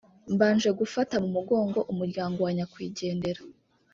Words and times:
Mbanje 0.33 0.69
gufata 0.79 1.13
mumugongo 1.23 1.79
umuryango 1.91 2.39
wa 2.45 2.51
nyakwigendera 2.57 3.41